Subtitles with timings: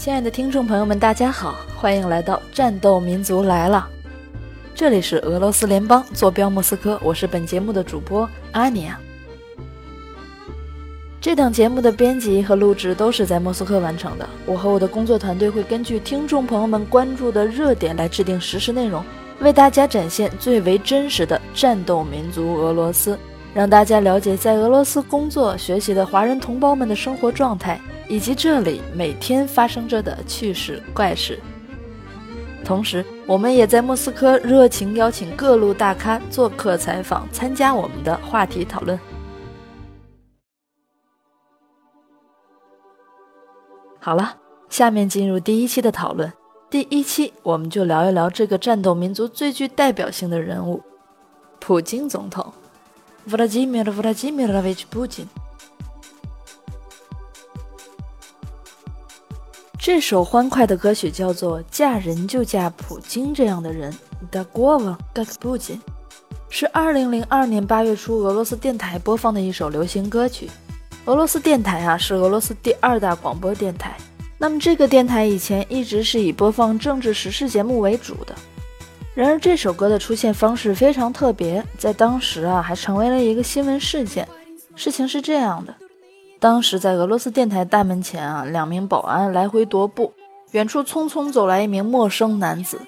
[0.00, 3.86] 亲爱的听众朋友们，大家好，欢迎来到《战斗民族来了》，
[4.74, 8.98] 这里是俄罗斯联邦坐标莫斯科，我是本节目的主播阿尼亚。
[11.20, 19.04] 这档节目的编辑和录制都是在莫斯科完成的，我和我的工作团队会根据听众朋友们关注的热点来制定实时内容，
[19.40, 23.18] 为大家展现最为真实的战斗民族俄罗斯，
[23.52, 27.78] 让大家了解在俄罗斯工作学习的华人同胞们的生活状态。
[28.10, 31.38] 以及这里每天发生着的趣事怪事。
[32.64, 38.98] 同时，我们也在莫斯科热情邀请各路大咖做客采访，参加我们的话题讨论。
[44.00, 44.36] 好了，
[44.68, 46.32] 下面进入第一期的讨论。
[46.68, 50.82] 第一期，我们就聊一聊这个战斗民族最具代表性的人物——
[51.60, 52.52] 普京总统。
[53.28, 55.26] Vladimir Vladimirovich Putin。
[59.82, 63.90] 这首欢快的歌曲叫做《嫁人就嫁普京这样的人》
[64.30, 65.80] 的国王格克布金，
[66.50, 70.50] 是2002年8月初俄罗斯电台播放的一首流行歌曲。
[71.06, 73.96] 俄罗斯电台啊，是俄罗斯第二大广播电台。
[74.36, 78.34] 那么这个电台以前一直是以播放政治时事节目为主的。
[79.14, 84.28] 然而这首歌的出现方式非常特别，在当时啊还成为了一个新闻事件。
[84.76, 85.74] 事情是这样的。
[86.40, 90.14] 当时在俄罗斯电台大门前啊，两名保安来回踱步。
[90.52, 92.80] 远处匆匆走来一名陌生男子，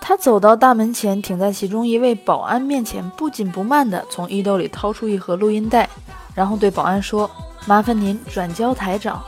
[0.00, 5.88] 他走到大门前，停在其中一位保安面前，不紧不慢地从衣兜里掏出一盒录音带，
[6.34, 7.30] 然后对保安说
[7.68, 9.22] ：“麻烦您转交台长。”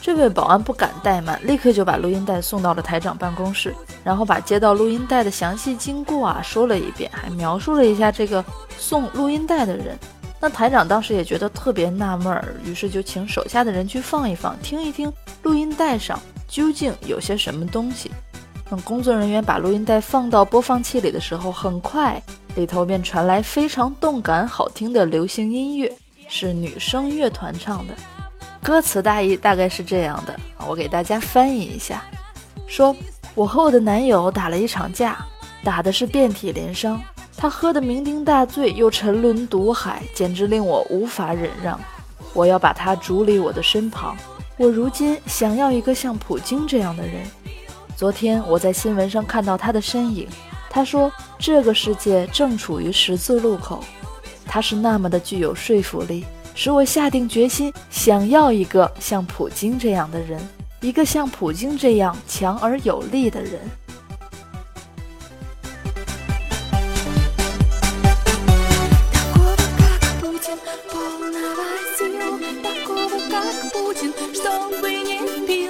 [0.00, 8.42] 这位保安不敢怠慢，立刻就把录音带送到了台长办公室，然后把接到录音带的详细经过啊说了一遍，还描述了一下这个
[8.78, 9.98] 送录音带的人。
[10.44, 15.10] 那台长当时也觉得特别纳闷儿，于是就请手下的人去放一放，听一听
[15.44, 18.10] 录音带上究竟有些什么东西。
[18.68, 22.20] 等工作人员把录音带放到播放器里的时候，很快
[22.56, 25.96] 里头便传来非常动感、好听的流行音乐，
[26.28, 27.94] 是女声乐团唱的。
[28.60, 30.36] 歌词大意大概是这样的，
[30.66, 32.02] 我给大家翻译一下：
[32.66, 32.96] 说
[33.36, 35.24] 我和我的男友打了一场架，
[35.62, 37.00] 打的是遍体鳞伤。
[37.36, 41.78] 他喝得酩酊大醉，又沉沦毒海，简直令我无法忍让。
[42.32, 44.16] 我要把他逐离我的身旁。
[44.56, 47.22] 我如今想要一个像普京这样的人。
[47.96, 50.28] 昨天我在新闻上看到他的身影。
[50.70, 53.82] 他说这个世界正处于十字路口。
[54.46, 60.40] 他是那么的具有说服力，使我下定决心想要一个像普京这样的人，
[60.80, 63.60] 一个像普京这样强而有力的人。
[71.34, 75.61] он такого, как Путин, чтобы не пить.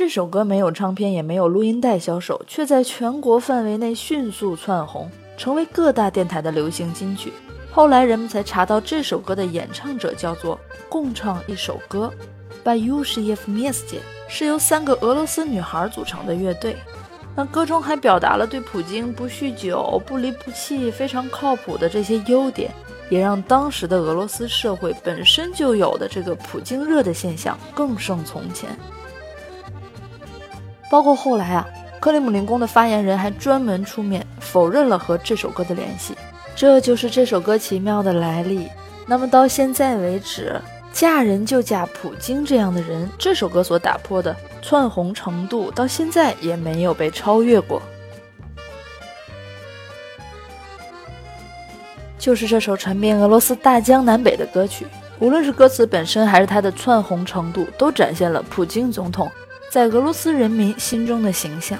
[0.00, 7.30] 这首歌没有唱片，也没有录音带销售，却在全国范围内迅速窜红，成为各大电台的流行金曲。
[7.70, 12.10] 后来人们才查到，这首歌的演唱者叫做“共唱一首歌
[12.64, 16.76] ”，by Yushiev Mieste，是由三个俄罗斯女孩组成的乐队。
[17.36, 22.72] 那歌中还表达了对普京不酗酒、不离不弃、非常靠谱的这些优点，
[23.10, 28.70] 也让当时的俄罗斯社会本身就有的这个普京热的现象更胜从前。
[30.90, 31.66] 包括后来啊，
[32.00, 36.16] 克里姆林宫的发言人还专门出面否认了和这首歌的联系，
[36.56, 38.68] 这就是这首歌奇妙的来历。
[39.06, 40.60] 那么到现在为止，
[40.92, 47.80] 嫁人就嫁普京这样的人，这首歌所打破的窜红程度，到现在也没有被超越过。
[52.18, 54.86] 就是这首传遍俄罗斯大江南北的歌曲，
[55.20, 59.30] 无论是歌词本身，还是它的窜红程度，都展现了普京总统。
[59.70, 61.78] 在俄罗斯人民心中的形象。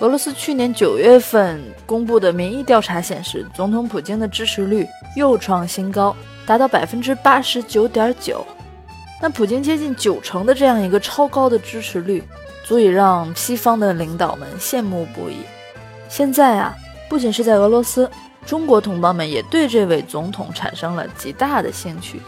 [0.00, 6.14] 俄罗斯去年九月份公布的民意调查显示，总统普京的支持率又创新高，
[6.44, 8.44] 达到百分之八十九点九。
[9.22, 12.22] 那普京接近九成的这样一个超高的支持率，
[12.64, 15.36] 足以让西方的领导们羡慕不已。
[16.08, 16.74] 现在啊，
[17.08, 18.10] 不仅是在俄罗斯，
[18.44, 22.20] 中国同胞们也对这位总统产生了极大的兴趣。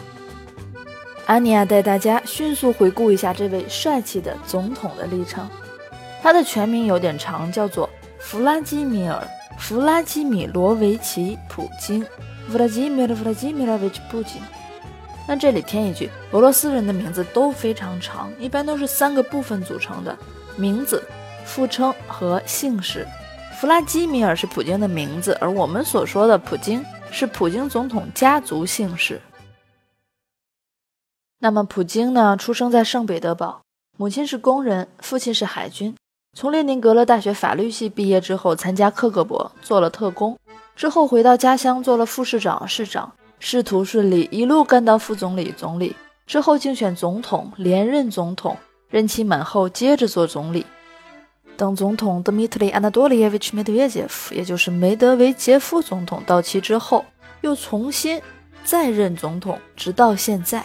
[1.29, 5.47] 安妮亚带大家迅速回顾一下这位帅气的总统的历程。
[6.23, 7.87] 他的全名有点长，叫做
[8.19, 9.23] 弗拉基米尔·
[9.61, 12.03] 弗拉基米罗维奇·普京。
[12.49, 14.41] 弗拉基米尔·弗拉基米罗维奇·普京。
[15.27, 20.17] 那这里添一句，俄罗斯人的名字都非常长，一般都是三个部分组成的：
[20.57, 21.05] 名字、
[21.45, 23.07] 父称和姓氏。
[23.61, 29.21] 弗拉基米尔是普京的名字，而我们所说的普京是普京总统家族姓氏。
[31.41, 32.37] 那么普京呢？
[32.37, 33.63] 出生在圣彼得堡，
[33.97, 35.95] 母亲是工人，父亲是海军。
[36.37, 40.37] 从列宁格勒大学法律系毕业之后，参加克格勃，做了特工，
[40.75, 43.13] 之后回到家乡做了副市长、市长。
[43.39, 45.95] 仕途顺利，一路干到副总理、总理
[46.27, 48.57] 之后，竞选总统，连任总统，
[48.89, 50.67] 任期满后接着做总理。
[51.57, 57.05] 等总统 Dmitry Anatolievich Medvedev，也就是梅德韦杰夫总统到期之后，
[57.43, 58.21] 又重新
[58.65, 60.65] 再任总统，直到现在。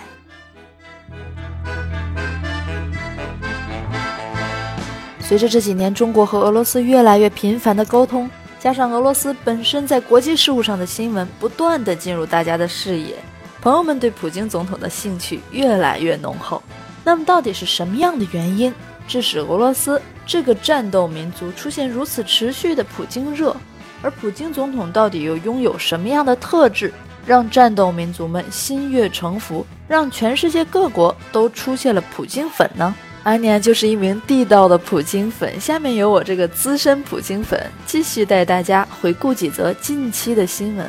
[5.24, 8.30] 随着这几年中国和俄罗斯越来越频繁的沟通。
[8.60, 13.16] 加上俄罗斯本身在国际事务上的新闻不断的进入大家的视野，
[13.62, 16.62] 朋友们对普京总统的兴趣越来越浓厚。
[17.04, 18.74] 那么到底是什么样的原因，
[19.08, 23.56] 致使俄罗斯这个战斗民族出现如此持续的普京热？
[24.02, 26.94] 而普京总统到底又拥有什么样的特质，
[27.26, 32.94] 让战斗民族们心悦诚服，让全世界各国都出现了普京粉呢？
[33.24, 40.86] 安妮就是一名地道的普京粉，下面由我这个资深普京粉继续带大家回顾几则近期的新闻。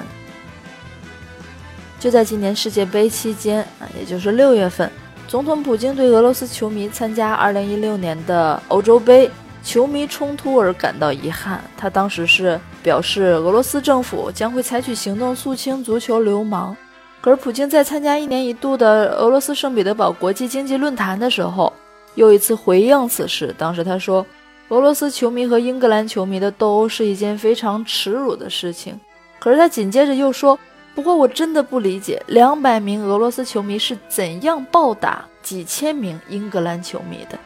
[2.01, 4.91] 就在今年世界杯期间啊，也就是六月份，
[5.29, 9.31] 总统普京对俄罗斯球迷参加2016年的欧洲杯
[9.63, 11.63] 球迷冲突而感到遗憾。
[11.77, 16.77] 他当时是表示俄罗斯政府将会采取行动肃清足球流氓。
[17.21, 21.73] 可是普京在参加一年一度的俄罗斯圣彼得堡国际经济论坛的时候。
[22.15, 24.25] 又一次回应此事，当时他说，
[24.69, 28.99] 俄罗斯球迷和英格兰球迷的斗殴是一件非常耻辱的事情。
[29.39, 30.59] 可是他紧接着又说，
[30.95, 37.39] 不过我真的不理解，两百名俄罗斯球迷是怎样暴打几千名英格兰球迷的。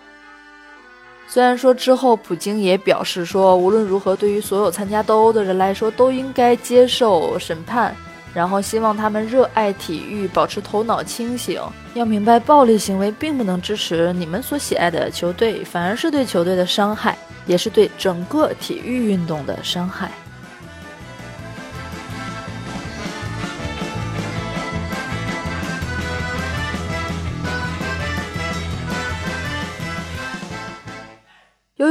[1.27, 7.95] 虽然说之后普京也表示说，无论如何，对于所有参加斗殴的人来说，都应该接受审判。
[8.39, 11.61] 然后希望他们热爱体育，保持头脑清醒。
[11.95, 20.13] 要明白，暴力行为并不能支持你们所喜爱的球队，反而是对球队的伤害，也是对整个体育运动的伤害。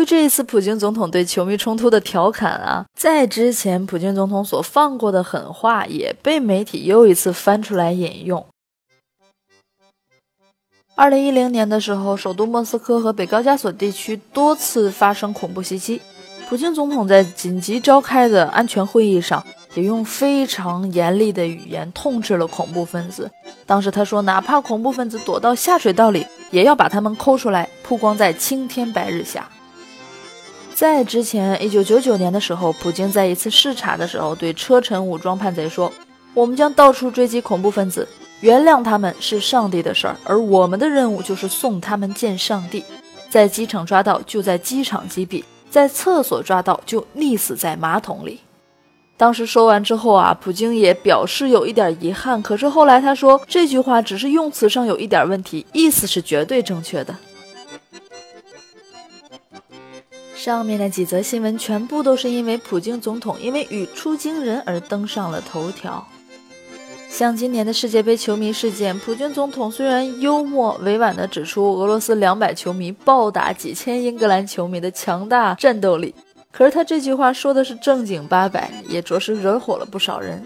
[0.07, 8.47] 这一次普京总统对球迷冲突的调侃啊，在之前普京总统所放过的狠话也被媒体又一次翻出来引用。
[10.95, 16.01] 二零一零年的时候，首都莫斯科和北高加索地区多次发生恐怖袭击，
[16.47, 23.29] 普京总统在紧急召开的安全会议上，也用非常严厉的语言痛斥了恐怖分子。
[23.65, 29.49] 当时他说，哪怕恐怖分子躲到下水道里，也要把他们抠出来，曝光在青天白日下。
[30.77, 35.91] 在之前，一九九九年的时候，普京在一次视察的时候，对车臣武装叛贼说
[36.35, 38.07] ：“我们将到处追击恐怖分子，
[38.41, 42.83] 原谅他们是上帝的事儿，而我们的任务就是送他们见上帝。
[43.27, 48.41] 在机场抓到就在机场击毙，在厕所抓到就溺死在马桶里。”
[49.17, 57.15] 当时说完之后啊，普京也表示有一点遗憾，可是后来他说这句话只是用词上有一点问题，意思是绝对正确的。
[60.47, 66.07] 上面的几则新闻全部都是因为普京总统因为语出惊人而登上了头条。
[67.09, 76.15] 像今年的世界杯球迷事件，普京总统虽然幽默委婉地指出俄罗斯两百球迷暴打几千英格兰球迷的强大战斗力，
[76.49, 80.41] 可是他这句话说的是正经八百，也着实惹火了不少人。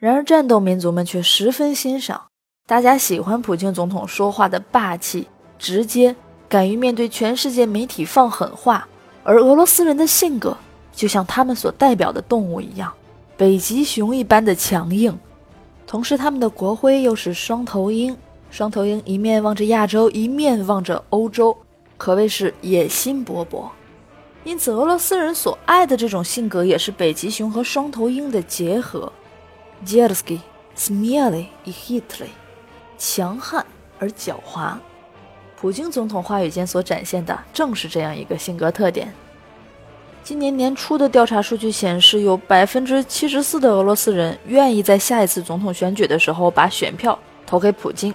[0.00, 2.28] 然而，战斗民族们却十分欣赏，
[2.66, 5.28] 大家喜欢普京总统说话的霸气、
[5.58, 6.16] 直接，
[6.48, 8.88] 敢于面对全世界媒体放狠话。
[9.22, 10.56] 而俄罗斯人的性格，
[10.94, 12.90] 就像他们所代表的动物一样，
[13.36, 15.18] 北极熊一般的强硬。
[15.86, 18.16] 同时，他们的国徽又是双头鹰，
[18.50, 21.54] 双头鹰一面望着亚洲，一面望着欧洲，
[21.98, 23.68] 可谓是野心勃勃。
[24.44, 29.12] 因此，俄罗斯人所爱的这种性格，也是北极熊和双头鹰的结合。
[29.84, 30.40] 杰尔斯基、
[30.74, 32.30] 斯米亚雷与希特勒，
[32.98, 33.64] 强悍
[33.98, 34.74] 而狡猾。
[35.56, 39.12] 普京总统话语间所展现的正是这样一个性格特点。
[40.22, 48.14] 今年年初的调查数据显示，有百分之七十四的俄罗斯人愿意在下一次总统选举的时候把选票投给普京。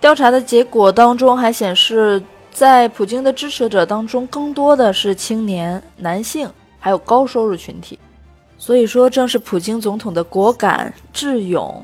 [0.00, 7.98] 调查的结果当中还显示，在普京的支持者当中，更多的是青年、男性，还有高收入群体。
[8.62, 11.82] 所以说，正是普京总统的果敢、智勇，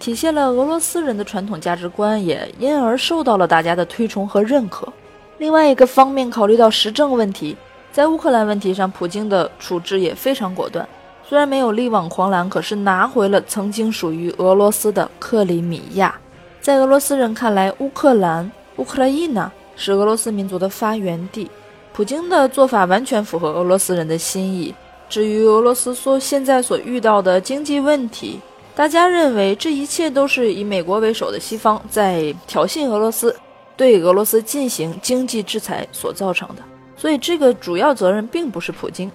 [0.00, 4.92] 体现了俄罗斯人的传统价值观，也因而受到了大家的推崇和认可。
[5.38, 7.56] 另外一个方面，考虑到时政问题，
[7.92, 10.86] 在乌克兰问题上，普京的处置也非常果断。
[11.28, 16.12] 虽然没有力挽狂澜，可是拿回了曾经属于俄罗斯的克里米亚。
[16.60, 21.48] 在俄罗斯人看来，乌克兰乌克兰伊娜是俄罗斯民族的发源地。
[21.92, 24.74] 普京的做法完全符合俄罗斯人的心意。
[25.08, 28.40] 至于俄罗斯所现在所遇到的经济问题，
[28.74, 33.34] 大家认为这一切都是以美国为首的西方在挑衅俄罗斯，
[33.76, 36.62] 对俄罗斯进行经济制裁所造成的。
[36.96, 39.10] 所以这个主要责任并不是普京。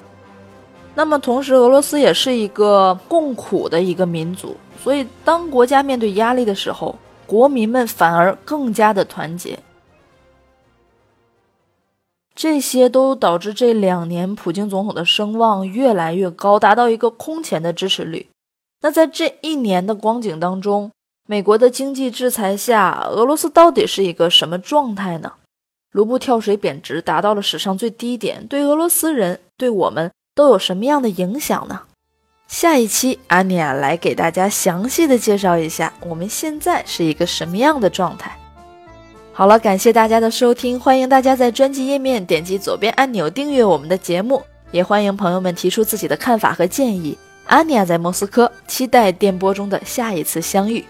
[0.93, 9.57] 那么同时，俄罗斯也是一个共苦的一个民族，所以当国家面对压力的时候，国民们反而更加的团结。
[12.41, 18.31] 这些都导致这两年普京总统的声望越来越高，达到一个空前的支持率。
[18.81, 20.89] 那在这一年的光景当中，
[21.27, 25.33] 美国的经济制裁下，俄罗斯到底是一个什么状态呢？
[25.91, 31.83] 卢布跳水贬值，达到了史上最低点，对俄罗斯人，对我们都有什么样的影响呢？
[32.48, 38.36] 下一期安妮亚来给大家详细的介绍一下，我们现在是一个什么样的状态。
[39.33, 47.17] 好了，感谢大家的收听，欢迎大家在专辑页面点击左边按钮订阅我们的节目，也欢迎朋友们提出自己的看法和建议。
[47.45, 50.85] 阿尼亚在莫斯科，期待电波中的下一次相遇，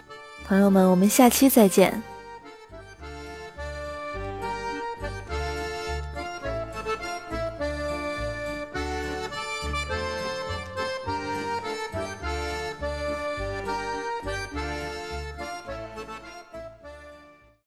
[0.46, 2.02] 朋友们，我们下期再见。